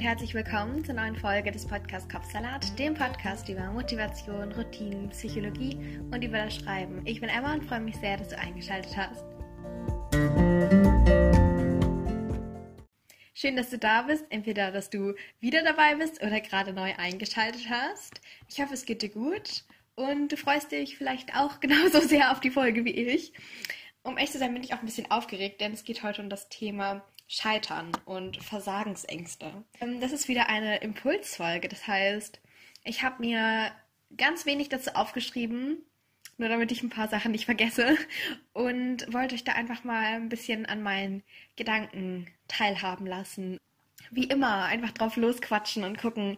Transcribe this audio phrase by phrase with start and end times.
[0.00, 5.76] und herzlich willkommen zur neuen Folge des Podcasts Kopfsalat, dem Podcast über Motivation, Routinen, Psychologie
[6.10, 7.02] und über das Schreiben.
[7.04, 9.22] Ich bin Emma und freue mich sehr, dass du eingeschaltet hast.
[13.34, 14.24] Schön, dass du da bist.
[14.30, 18.22] Entweder, dass du wieder dabei bist oder gerade neu eingeschaltet hast.
[18.48, 19.64] Ich hoffe, es geht dir gut
[19.96, 23.34] und du freust dich vielleicht auch genauso sehr auf die Folge wie ich.
[24.02, 26.30] Um echt zu sein, bin ich auch ein bisschen aufgeregt, denn es geht heute um
[26.30, 29.64] das Thema Scheitern und Versagensängste.
[29.80, 31.68] Ähm, das ist wieder eine Impulsfolge.
[31.68, 32.40] Das heißt,
[32.82, 33.70] ich habe mir
[34.16, 35.78] ganz wenig dazu aufgeschrieben,
[36.38, 37.96] nur damit ich ein paar Sachen nicht vergesse
[38.52, 41.22] und wollte euch da einfach mal ein bisschen an meinen
[41.54, 43.58] Gedanken teilhaben lassen.
[44.10, 46.36] Wie immer, einfach drauf losquatschen und gucken,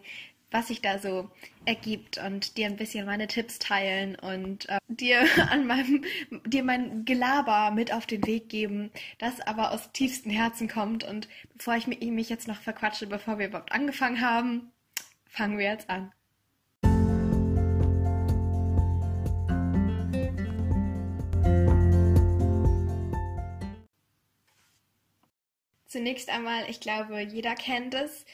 [0.53, 1.29] was sich da so
[1.65, 6.05] ergibt und dir ein bisschen meine Tipps teilen und äh, dir an meinem
[6.45, 11.27] dir mein Gelaber mit auf den Weg geben, das aber aus tiefstem Herzen kommt und
[11.55, 14.71] bevor ich mich jetzt noch verquatsche, bevor wir überhaupt angefangen haben,
[15.27, 16.11] fangen wir jetzt an.
[25.87, 28.25] Zunächst einmal, ich glaube, jeder kennt es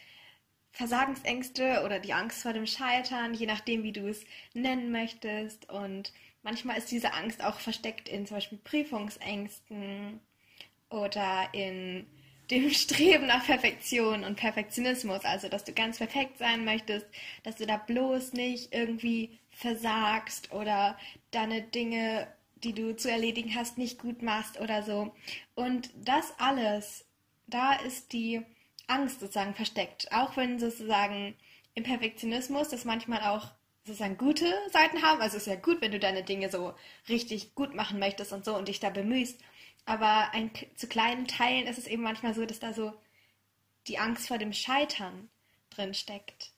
[0.79, 5.69] Versagensängste oder die Angst vor dem Scheitern, je nachdem, wie du es nennen möchtest.
[5.69, 10.21] Und manchmal ist diese Angst auch versteckt in zum Beispiel Prüfungsängsten
[10.89, 12.07] oder in
[12.49, 17.07] dem Streben nach Perfektion und Perfektionismus, also dass du ganz perfekt sein möchtest,
[17.43, 20.97] dass du da bloß nicht irgendwie versagst oder
[21.31, 22.33] deine Dinge,
[22.63, 25.13] die du zu erledigen hast, nicht gut machst oder so.
[25.55, 27.05] Und das alles,
[27.47, 28.45] da ist die
[28.89, 30.11] Angst sozusagen versteckt.
[30.11, 31.35] Auch wenn sozusagen
[31.75, 33.51] im Perfektionismus das manchmal auch
[33.85, 35.21] sozusagen gute Seiten haben.
[35.21, 36.73] Also es ist ja gut, wenn du deine Dinge so
[37.07, 39.39] richtig gut machen möchtest und so und dich da bemühst.
[39.85, 42.93] Aber ein, zu kleinen Teilen ist es eben manchmal so, dass da so
[43.87, 45.29] die Angst vor dem Scheitern
[45.69, 46.51] drin steckt.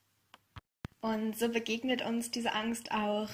[1.00, 3.28] Und so begegnet uns diese Angst auch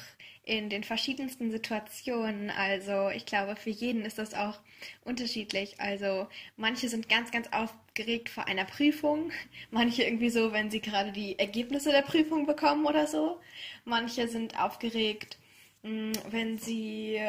[0.48, 2.50] in den verschiedensten Situationen.
[2.50, 4.58] Also ich glaube, für jeden ist das auch
[5.04, 5.78] unterschiedlich.
[5.78, 6.26] Also
[6.56, 9.30] manche sind ganz, ganz aufgeregt vor einer Prüfung.
[9.70, 13.40] Manche irgendwie so, wenn sie gerade die Ergebnisse der Prüfung bekommen oder so.
[13.84, 15.36] Manche sind aufgeregt,
[15.82, 17.20] hm, wenn sie,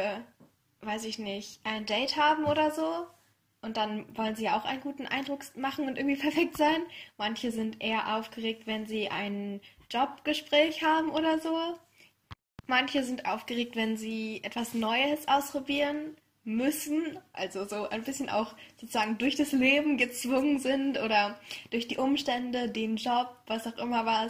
[0.81, 3.05] weiß ich nicht, ein Date haben oder so.
[3.61, 6.83] Und dann wollen sie ja auch einen guten Eindruck machen und irgendwie perfekt sein.
[7.17, 9.59] Manche sind eher aufgeregt, wenn sie ein
[9.91, 11.77] Jobgespräch haben oder so.
[12.69, 19.17] Manche sind aufgeregt, wenn sie etwas Neues ausprobieren müssen, also so ein bisschen auch sozusagen
[19.17, 21.39] durch das Leben gezwungen sind oder
[21.71, 24.29] durch die Umstände, den Job, was auch immer war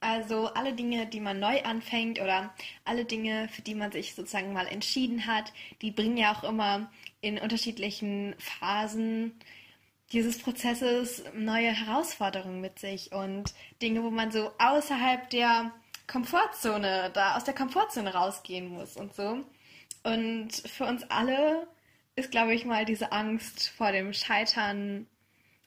[0.00, 2.52] Also alle Dinge, die man neu anfängt oder
[2.84, 6.90] alle Dinge, für die man sich sozusagen mal entschieden hat, die bringen ja auch immer
[7.20, 9.32] in unterschiedlichen Phasen
[10.12, 15.72] dieses Prozesses neue Herausforderungen mit sich und Dinge, wo man so außerhalb der
[16.06, 19.44] Komfortzone, da aus der Komfortzone rausgehen muss und so.
[20.04, 21.66] Und für uns alle
[22.14, 25.06] ist, glaube ich, mal diese Angst vor dem Scheitern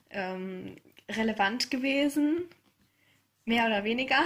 [0.09, 0.77] ähm,
[1.09, 2.47] relevant gewesen,
[3.45, 4.23] mehr oder weniger.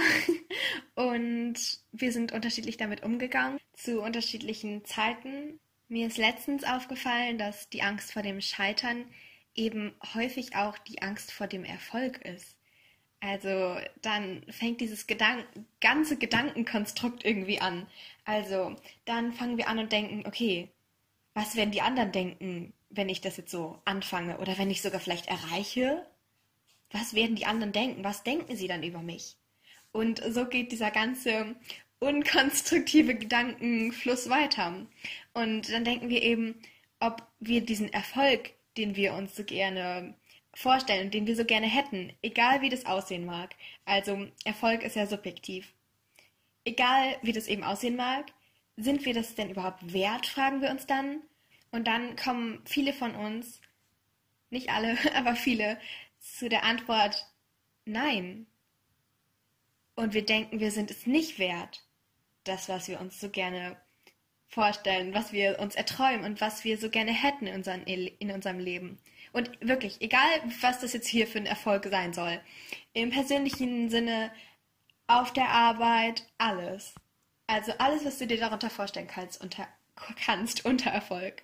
[0.94, 1.54] Und
[1.92, 5.58] wir sind unterschiedlich damit umgegangen, zu unterschiedlichen Zeiten.
[5.88, 9.04] Mir ist letztens aufgefallen, dass die Angst vor dem Scheitern
[9.54, 12.56] eben häufig auch die Angst vor dem Erfolg ist.
[13.24, 17.86] Also dann fängt dieses Gedanken, ganze Gedankenkonstrukt irgendwie an.
[18.26, 18.76] Also
[19.06, 20.68] dann fangen wir an und denken, okay,
[21.32, 25.00] was werden die anderen denken, wenn ich das jetzt so anfange oder wenn ich sogar
[25.00, 26.04] vielleicht erreiche?
[26.90, 28.04] Was werden die anderen denken?
[28.04, 29.36] Was denken sie dann über mich?
[29.90, 31.56] Und so geht dieser ganze
[32.00, 34.86] unkonstruktive Gedankenfluss weiter.
[35.32, 36.56] Und dann denken wir eben,
[37.00, 40.14] ob wir diesen Erfolg, den wir uns so gerne
[40.54, 43.54] vorstellen den wir so gerne hätten, egal wie das aussehen mag.
[43.84, 45.72] Also Erfolg ist ja subjektiv.
[46.64, 48.26] Egal wie das eben aussehen mag,
[48.76, 51.20] sind wir das denn überhaupt wert, fragen wir uns dann.
[51.70, 53.60] Und dann kommen viele von uns,
[54.50, 55.78] nicht alle, aber viele,
[56.20, 57.26] zu der Antwort
[57.84, 58.46] Nein.
[59.94, 61.84] Und wir denken, wir sind es nicht wert,
[62.44, 63.76] das, was wir uns so gerne
[64.54, 68.60] vorstellen, was wir uns erträumen und was wir so gerne hätten in, unseren, in unserem
[68.60, 68.98] Leben.
[69.32, 70.28] Und wirklich, egal
[70.60, 72.40] was das jetzt hier für ein Erfolg sein soll,
[72.92, 74.30] im persönlichen Sinne,
[75.06, 76.94] auf der Arbeit, alles.
[77.46, 79.68] Also alles, was du dir darunter vorstellen kannst, unter,
[80.24, 81.42] kannst unter Erfolg.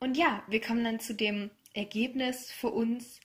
[0.00, 3.20] Und ja, wir kommen dann zu dem Ergebnis für uns,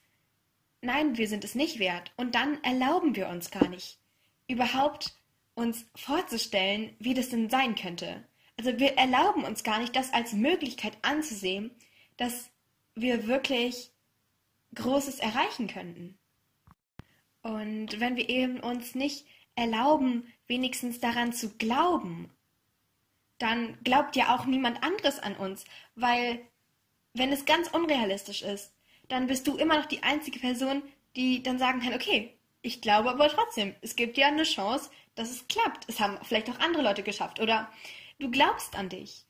[0.80, 2.12] nein, wir sind es nicht wert.
[2.16, 3.98] Und dann erlauben wir uns gar nicht,
[4.46, 5.14] überhaupt
[5.54, 8.24] uns vorzustellen, wie das denn sein könnte.
[8.58, 11.70] Also wir erlauben uns gar nicht, das als Möglichkeit anzusehen,
[12.16, 12.50] dass
[12.94, 13.92] wir wirklich
[14.74, 16.18] Großes erreichen könnten.
[17.42, 22.30] Und wenn wir eben uns nicht erlauben, wenigstens daran zu glauben,
[23.38, 25.64] dann glaubt ja auch niemand anderes an uns,
[25.94, 26.40] weil
[27.14, 28.74] wenn es ganz unrealistisch ist,
[29.08, 30.82] dann bist du immer noch die einzige Person,
[31.14, 35.30] die dann sagen kann, okay, ich glaube aber trotzdem, es gibt ja eine Chance, dass
[35.30, 35.88] es klappt.
[35.88, 37.70] Es haben vielleicht auch andere Leute geschafft oder
[38.18, 39.24] du glaubst an dich.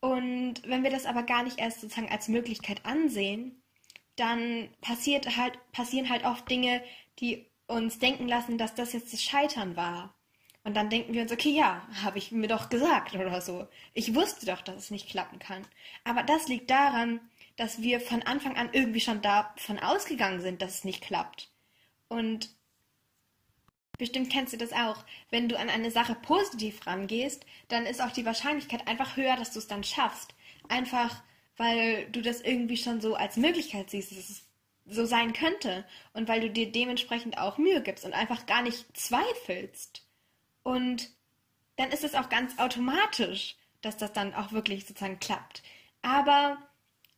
[0.00, 3.62] Und wenn wir das aber gar nicht erst sozusagen als Möglichkeit ansehen,
[4.16, 6.82] dann passiert halt, passieren halt oft Dinge,
[7.18, 10.14] die uns denken lassen, dass das jetzt das Scheitern war.
[10.62, 13.66] Und dann denken wir uns, okay, ja, habe ich mir doch gesagt oder so.
[13.92, 15.66] Ich wusste doch, dass es nicht klappen kann.
[16.04, 17.20] Aber das liegt daran,
[17.56, 21.50] dass wir von Anfang an irgendwie schon davon ausgegangen sind, dass es nicht klappt.
[22.08, 22.50] Und
[23.98, 25.04] bestimmt kennst du das auch.
[25.30, 29.52] Wenn du an eine Sache positiv rangehst, dann ist auch die Wahrscheinlichkeit einfach höher, dass
[29.52, 30.34] du es dann schaffst.
[30.68, 31.22] Einfach,
[31.56, 34.48] weil du das irgendwie schon so als Möglichkeit siehst, dass es
[34.86, 35.84] so sein könnte.
[36.12, 40.06] Und weil du dir dementsprechend auch Mühe gibst und einfach gar nicht zweifelst.
[40.62, 41.10] Und
[41.76, 45.62] dann ist es auch ganz automatisch, dass das dann auch wirklich sozusagen klappt.
[46.02, 46.58] Aber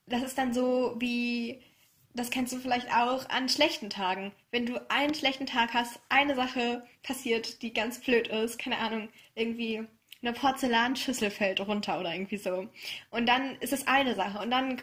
[0.07, 1.63] das ist dann so wie,
[2.17, 4.33] das kennst du vielleicht auch an schlechten Tagen.
[4.51, 9.09] Wenn du einen schlechten Tag hast, eine Sache passiert, die ganz blöd ist, keine Ahnung,
[9.35, 9.87] irgendwie
[10.23, 12.69] eine Porzellanschüssel fällt runter oder irgendwie so.
[13.11, 14.83] Und dann ist es eine Sache und dann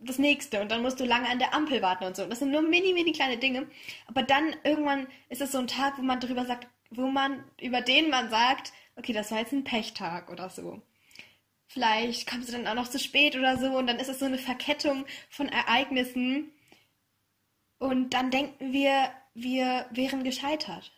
[0.00, 2.26] das nächste und dann musst du lange an der Ampel warten und so.
[2.26, 3.66] Das sind nur mini, mini kleine Dinge.
[4.06, 7.80] Aber dann irgendwann ist es so ein Tag, wo man darüber sagt, wo man, über
[7.80, 10.82] den man sagt, okay, das war jetzt ein Pechtag oder so.
[11.68, 14.24] Vielleicht kommst du dann auch noch zu spät oder so und dann ist es so
[14.24, 16.50] eine Verkettung von Ereignissen
[17.78, 20.92] und dann denken wir, wir wären gescheitert.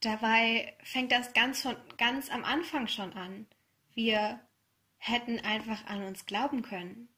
[0.00, 3.46] Dabei fängt das ganz, von, ganz am Anfang schon an.
[3.92, 4.40] Wir
[4.96, 7.08] hätten einfach an uns glauben können.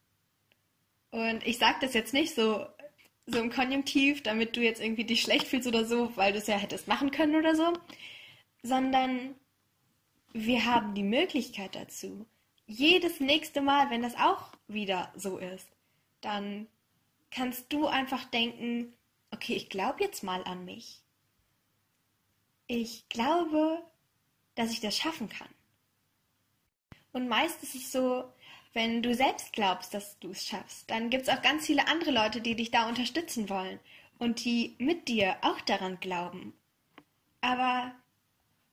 [1.10, 2.66] Und ich sage das jetzt nicht so
[3.26, 6.46] so im Konjunktiv, damit du jetzt irgendwie dich schlecht fühlst oder so, weil du es
[6.46, 7.72] ja hättest machen können oder so,
[8.62, 9.34] sondern
[10.32, 12.26] wir haben die Möglichkeit dazu.
[12.66, 15.68] Jedes nächste Mal, wenn das auch wieder so ist,
[16.20, 16.66] dann
[17.30, 18.92] kannst du einfach denken,
[19.30, 21.00] okay, ich glaube jetzt mal an mich.
[22.66, 23.82] Ich glaube,
[24.54, 25.48] dass ich das schaffen kann.
[27.12, 28.24] Und meist ist es so,
[28.72, 32.10] wenn du selbst glaubst, dass du es schaffst, dann gibt es auch ganz viele andere
[32.10, 33.78] Leute, die dich da unterstützen wollen
[34.18, 36.54] und die mit dir auch daran glauben.
[37.42, 37.94] Aber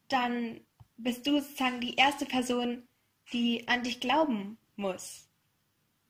[0.07, 0.61] dann
[0.99, 2.83] bist du sozusagen die erste Person,
[3.33, 5.27] die an dich glauben muss.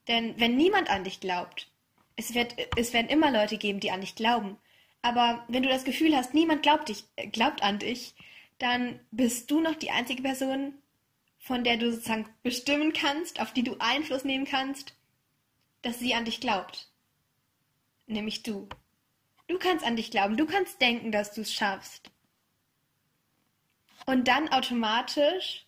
[0.08, 1.72] Denn wenn niemand an dich glaubt,
[2.16, 4.58] es, wird, es werden immer Leute geben, die an dich glauben.
[5.02, 8.16] Aber wenn du das Gefühl hast, niemand glaubt, dich, glaubt an dich,
[8.58, 10.74] dann bist du noch die einzige Person,
[11.38, 14.96] von der du sozusagen bestimmen kannst, auf die du Einfluss nehmen kannst,
[15.82, 16.92] dass sie an dich glaubt.
[18.08, 18.68] Nämlich du.
[19.48, 22.12] Du kannst an dich glauben, du kannst denken, dass du es schaffst.
[24.10, 25.68] Und dann automatisch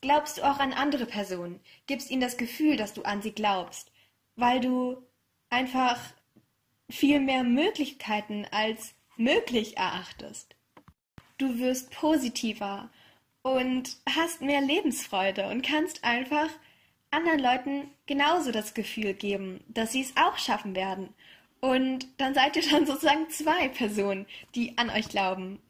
[0.00, 3.92] glaubst du auch an andere Personen, gibst ihnen das Gefühl, dass du an sie glaubst,
[4.34, 5.00] weil du
[5.48, 5.96] einfach
[6.90, 10.56] viel mehr Möglichkeiten als möglich erachtest.
[11.38, 12.90] Du wirst positiver
[13.42, 16.48] und hast mehr Lebensfreude und kannst einfach
[17.12, 21.10] anderen Leuten genauso das Gefühl geben, dass sie es auch schaffen werden.
[21.60, 25.60] Und dann seid ihr dann sozusagen zwei Personen, die an euch glauben.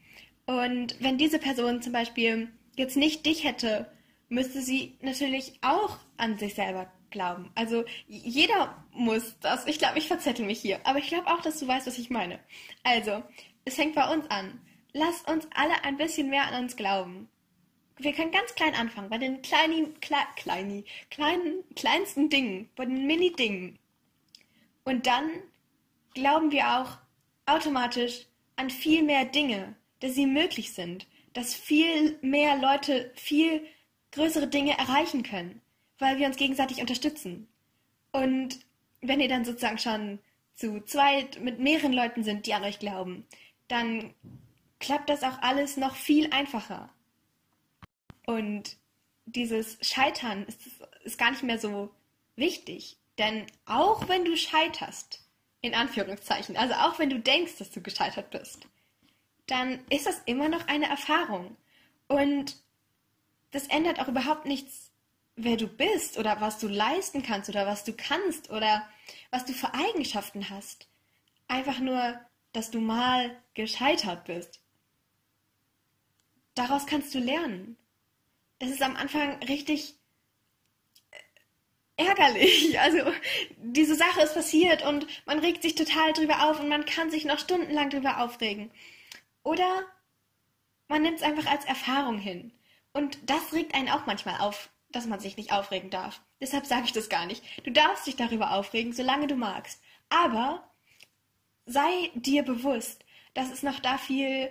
[0.47, 3.91] Und wenn diese Person zum Beispiel jetzt nicht dich hätte,
[4.29, 7.51] müsste sie natürlich auch an sich selber glauben.
[7.55, 9.67] Also jeder muss das.
[9.67, 10.81] Ich glaube, ich verzettel mich hier.
[10.85, 12.41] Aber ich glaube auch, dass du weißt, was ich meine.
[12.83, 13.23] Also,
[13.65, 14.61] es fängt bei uns an.
[14.93, 17.29] Lass uns alle ein bisschen mehr an uns glauben
[18.05, 23.07] wir können ganz klein anfangen, bei den kleinen, kle, kleini, kleinen, kleinsten Dingen, bei den
[23.07, 23.79] Mini-Dingen.
[24.85, 25.31] Und dann
[26.15, 26.99] glauben wir auch
[27.47, 33.65] automatisch an viel mehr Dinge, dass sie möglich sind, dass viel mehr Leute viel
[34.11, 35.63] größere Dinge erreichen können,
[35.99, 37.49] weil wir uns gegenseitig unterstützen.
[38.11, 38.59] Und
[39.01, 40.19] wenn ihr dann sozusagen schon
[40.55, 43.25] zu zweit mit mehreren Leuten sind, die an euch glauben,
[43.69, 44.13] dann
[44.81, 46.91] klappt das auch alles noch viel einfacher.
[48.27, 48.77] Und
[49.25, 50.61] dieses Scheitern ist,
[51.05, 51.91] ist gar nicht mehr so
[52.35, 52.99] wichtig.
[53.19, 55.29] Denn auch wenn du scheiterst,
[55.61, 58.67] in Anführungszeichen, also auch wenn du denkst, dass du gescheitert bist,
[59.53, 61.57] dann ist das immer noch eine Erfahrung.
[62.09, 62.57] Und
[63.51, 64.91] das ändert auch überhaupt nichts,
[65.37, 68.89] wer du bist oder was du leisten kannst oder was du kannst oder
[69.31, 70.89] was du für Eigenschaften hast.
[71.49, 72.21] Einfach nur,
[72.53, 74.61] dass du mal gescheitert bist.
[76.55, 77.77] Daraus kannst du lernen
[78.63, 79.95] das ist am Anfang richtig,
[81.97, 82.79] ärgerlich.
[82.81, 82.99] Also
[83.57, 87.25] diese Sache ist passiert und man regt sich total drüber auf und man kann sich
[87.25, 88.71] noch stundenlang drüber aufregen.
[89.43, 89.87] Oder
[90.89, 92.53] man nimmt es einfach als Erfahrung hin.
[92.93, 96.21] Und das regt einen auch manchmal auf, dass man sich nicht aufregen darf.
[96.41, 97.43] Deshalb sage ich das gar nicht.
[97.65, 99.83] Du darfst dich darüber aufregen, solange du magst.
[100.11, 100.71] Aber
[101.67, 104.51] sei dir bewusst, dass es noch da viel,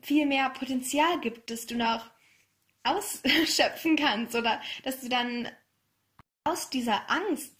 [0.00, 2.10] viel mehr Potenzial gibt, das du noch
[2.84, 5.48] ausschöpfen kannst oder dass du dann
[6.44, 7.54] aus dieser Angst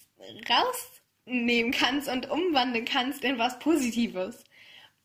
[0.48, 4.44] rausnehmen kannst und umwandeln kannst in was Positives.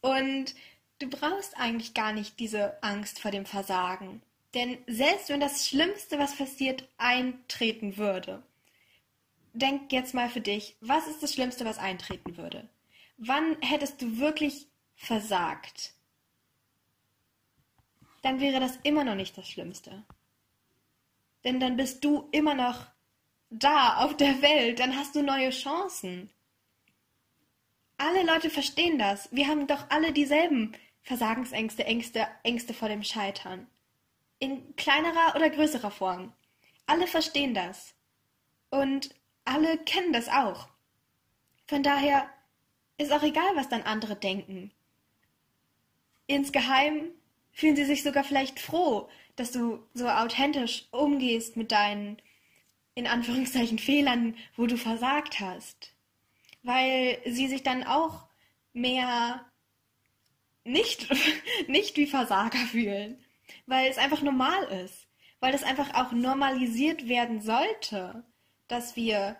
[0.01, 0.53] Und
[0.99, 4.21] du brauchst eigentlich gar nicht diese Angst vor dem Versagen.
[4.53, 8.43] Denn selbst wenn das Schlimmste, was passiert, eintreten würde,
[9.53, 12.67] denk jetzt mal für dich, was ist das Schlimmste, was eintreten würde?
[13.17, 15.93] Wann hättest du wirklich versagt?
[18.21, 20.03] Dann wäre das immer noch nicht das Schlimmste.
[21.43, 22.85] Denn dann bist du immer noch
[23.49, 26.29] da auf der Welt, dann hast du neue Chancen.
[27.97, 29.29] Alle Leute verstehen das.
[29.31, 33.67] Wir haben doch alle dieselben Versagensängste, Ängste, Ängste vor dem Scheitern.
[34.39, 36.33] In kleinerer oder größerer Form.
[36.85, 37.93] Alle verstehen das.
[38.69, 39.15] Und
[39.45, 40.69] alle kennen das auch.
[41.67, 42.29] Von daher
[42.97, 44.71] ist auch egal, was dann andere denken.
[46.27, 47.11] Insgeheim
[47.51, 52.21] fühlen sie sich sogar vielleicht froh, dass du so authentisch umgehst mit deinen
[52.95, 55.93] in Anführungszeichen Fehlern, wo du versagt hast.
[56.63, 58.27] Weil sie sich dann auch
[58.73, 59.45] mehr
[60.71, 61.07] nicht,
[61.67, 63.19] nicht wie Versager fühlen.
[63.65, 65.07] Weil es einfach normal ist.
[65.39, 68.23] Weil es einfach auch normalisiert werden sollte,
[68.67, 69.37] dass wir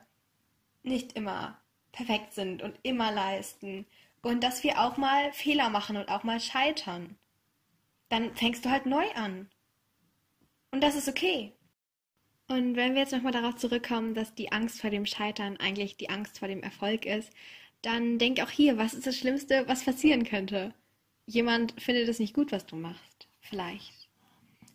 [0.84, 1.60] nicht immer
[1.92, 3.86] perfekt sind und immer leisten.
[4.22, 7.18] Und dass wir auch mal Fehler machen und auch mal scheitern.
[8.10, 9.50] Dann fängst du halt neu an.
[10.72, 11.54] Und das ist okay.
[12.48, 16.10] Und wenn wir jetzt nochmal darauf zurückkommen, dass die Angst vor dem Scheitern eigentlich die
[16.10, 17.32] Angst vor dem Erfolg ist,
[17.84, 20.74] dann denk auch hier, was ist das Schlimmste, was passieren könnte?
[21.30, 23.28] Jemand findet es nicht gut, was du machst.
[23.42, 23.94] Vielleicht.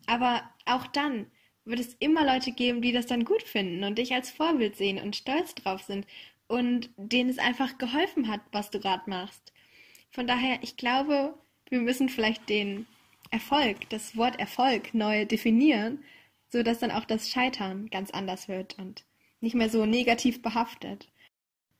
[0.07, 1.27] Aber auch dann
[1.65, 4.99] wird es immer Leute geben, die das dann gut finden und dich als Vorbild sehen
[4.99, 6.05] und stolz drauf sind
[6.47, 9.51] und denen es einfach geholfen hat, was du gerade machst.
[10.11, 11.33] Von daher, ich glaube,
[11.69, 12.85] wir müssen vielleicht den
[13.31, 15.99] Erfolg, das Wort Erfolg neu definieren
[16.55, 19.03] so dass dann auch das Scheitern ganz anders wird und
[19.41, 21.09] nicht mehr so negativ behaftet.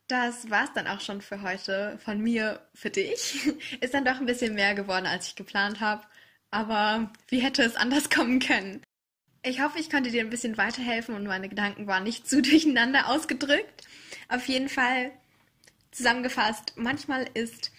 [0.07, 3.39] Das war's dann auch schon für heute von mir für dich.
[3.81, 6.05] Ist dann doch ein bisschen mehr geworden, als ich geplant habe.
[6.51, 8.81] Aber wie hätte es anders kommen können?
[9.41, 13.09] Ich hoffe, ich konnte dir ein bisschen weiterhelfen und meine Gedanken waren nicht zu durcheinander
[13.09, 13.87] ausgedrückt.
[14.29, 15.11] Auf jeden Fall
[15.91, 17.71] zusammengefasst, manchmal ist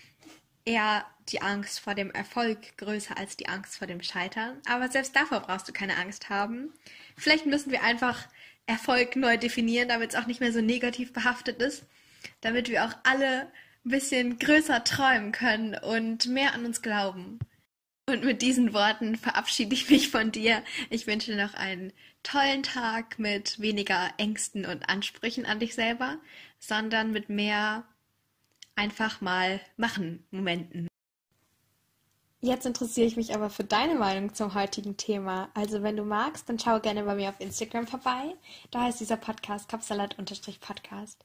[0.65, 4.61] eher die Angst vor dem Erfolg größer als die Angst vor dem Scheitern.
[4.67, 6.73] Aber selbst davor brauchst du keine Angst haben.
[7.17, 8.27] Vielleicht müssen wir einfach
[8.67, 11.85] Erfolg neu definieren, damit es auch nicht mehr so negativ behaftet ist.
[12.41, 13.43] Damit wir auch alle
[13.85, 17.39] ein bisschen größer träumen können und mehr an uns glauben.
[18.09, 20.63] Und mit diesen Worten verabschiede ich mich von dir.
[20.91, 21.93] Ich wünsche dir noch einen
[22.23, 26.19] tollen Tag mit weniger Ängsten und Ansprüchen an dich selber,
[26.59, 27.85] sondern mit mehr
[28.77, 30.89] einfach mal machen Momenten.
[32.41, 35.49] Jetzt interessiere ich mich aber für deine Meinung zum heutigen Thema.
[35.55, 38.37] Also wenn du magst, dann schau gerne bei mir auf Instagram vorbei.
[38.71, 41.25] Da heißt dieser Podcast Kapsalat-Podcast.